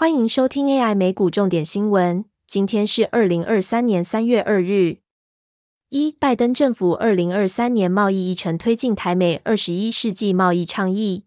[0.00, 2.24] 欢迎收听 AI 美股重点新闻。
[2.46, 5.00] 今天是二零二三年三月二日。
[5.90, 11.24] 一、拜登政府二零二三年贸易议程推进台美二十一世纪贸易倡议。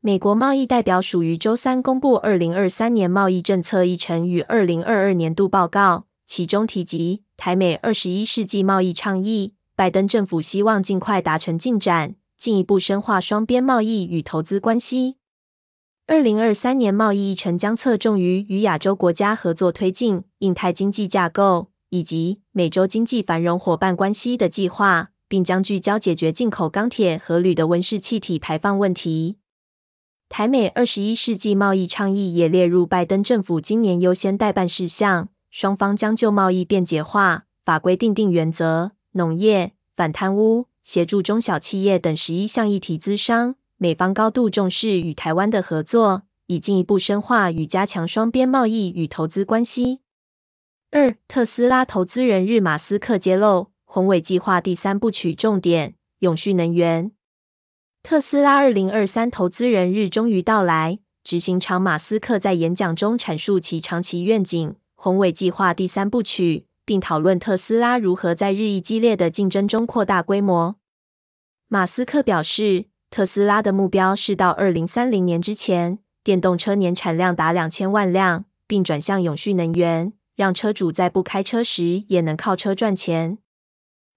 [0.00, 9.52] 美国贸易代表署于周三公布二零二三年贸易政策议程与二零二二年度报告，其中提及台美二十一世纪贸易倡议。
[9.76, 15.16] 拜登政府希望尽快达成进展，进一步深化双边贸易与投资关系。
[16.06, 29.36] 二零二三年贸易议程将侧重于与亚洲国家合作推进印太经济架构以及美洲经济繁荣伙伴关系的计划，并将聚焦解决进口钢铁和铝的温室气体排放问题。
[30.28, 43.54] 台美二十一世纪贸易倡议也列入拜登政府今年优先代办事项，双方将就贸易便捷化、法规定定原则、农业、反贪污、协助中小企业等十一项议题咨商。
[43.84, 50.00] 美方高度重视与台湾的合作，以进一步深化与加强双边贸易与投资关系。
[50.90, 57.12] 二、特斯拉投资人日马斯克揭露宏伟计划第三部曲重点：永续能源。
[58.02, 70.76] 特斯拉二零二三投资人日终于到来，执行长马斯克在演讲中阐述其长期愿景——宏伟计划第三部曲，并讨论特斯拉如何在日益激烈的竞争中扩大规模。
[71.68, 72.86] 马斯克表示。
[73.14, 83.38] 特斯拉的目标是到二零三零年之前，电动车年产量达两千万辆，并转向永续能源，让车主在不开车时也能靠车赚钱。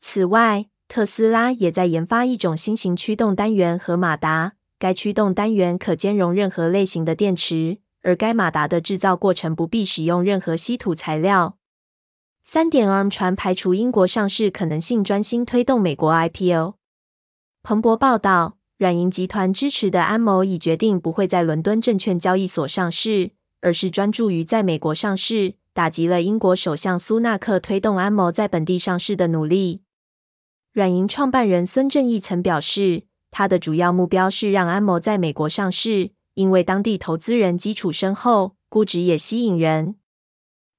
[0.00, 11.56] 此外，特斯拉也在研发一种新型驱动单元和马达，该驱动单元可兼容任何类型的电池，而该马达的制造过程不必使用任何稀土材料。
[12.42, 16.74] 三点 ARM 传排除英国上市可能性，专心推动美国 IPO。
[17.62, 18.56] 彭博报道。
[18.80, 29.82] 软银集团支持的安某已决定不会在伦敦证券交易所上市，而是专注于在美国上市，打击了英国首相苏纳克推动安某在本地上市的努力。
[30.72, 39.96] 软银创办人孙正义曾表示，他的主要目标是让安某在美国上市，因为当地投资人基础深厚，估值也吸引人。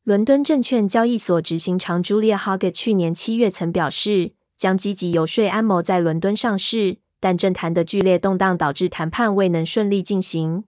[0.04, 6.98] 伦敦证券交易所执行长 Julia Hoggett 去年七月曾表示，将积极游说安某在伦敦上市。
[7.22, 10.66] 但政坛的剧烈动荡导致谈判未能顺利进行。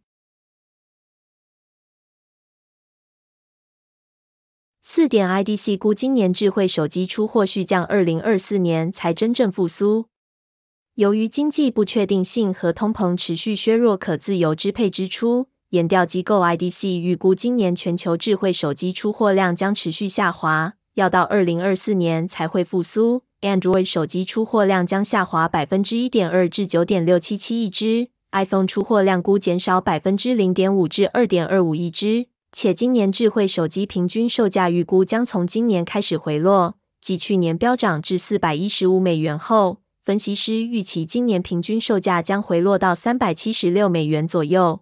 [4.82, 10.06] 四点 IDC 估今年智慧手机出货续降，二零二四年才真正复苏。
[10.94, 23.24] 由于经济不确定性和通膨持续削弱可自由支配支出，研调机构 IDC 预估今年全球智慧手机出货量将持续下滑，要到二零二四年才会复苏。
[23.44, 44.80] Android 手机出货量将下滑百分之一点二至九点六七七亿只，iPhone 出货量估减少百分之零点五至二点二五亿只，且今年智慧手机平均售价预估将从今年开始回落，继去年飙涨至四百一十五美元后，分析师预期今年平均售价将回落到三百七十六美元左右。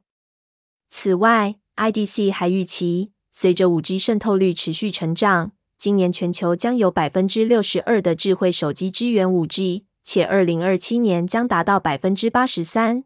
[0.91, 5.53] 此外，IDC 还预期，随着五 G 渗透率持续成长。
[5.81, 13.03] 今年全球将有百分之六十二的智慧手机支援五 G，且二零二七年将达到百分之八十三。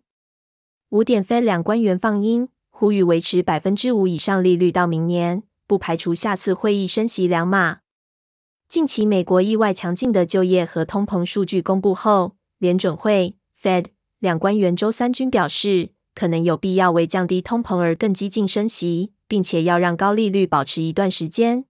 [0.89, 7.77] 五点飞两官员放音，呼吁维持百分之五以上利率到明年，不排除下次会议升息两码。
[8.67, 13.85] 近期美国意外强劲的就业和通膨数据公布后，联准会 Fed
[14.19, 21.63] 两官员周三均表示，可能有必要为降低通膨而更激进升息，并且要让高利率保持一段时间。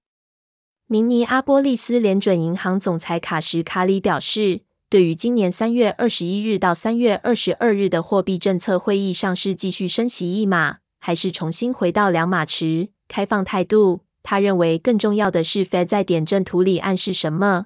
[0.87, 14.01] 明尼阿波利斯联准银行总裁卡什卡里表示，对于今年三月二十一日到三月二十二日的货币政策会议上是继续升息一码，还是重新回到两码持开放态度？
[14.21, 17.65] 他认为更重要的是 Fed 在点阵图里暗示什么。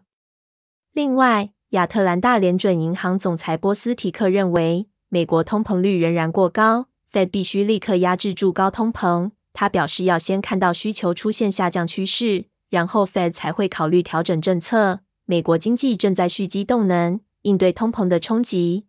[0.94, 9.32] 另外，亚特兰大联准银行总裁波斯提克认为，美国通膨率仍然过高，Fed 必须立刻压制住高通膨。
[9.52, 12.46] 他表示，要先看到需求出现下降趋势。
[12.70, 15.02] 然后，Fed 才会考虑调整政策。
[15.26, 18.86] 美国经济正在蓄积动能，应对通膨的冲击。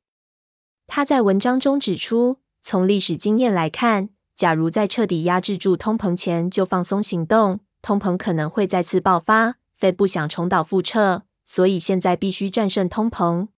[0.87, 9.57] 他在文章中指出，从历史经验来看，假如在彻底压制住通膨前就放松行动，通膨可能会再次爆发。
[9.75, 13.49] 非不想重蹈覆辙，所以现在必须战胜通膨。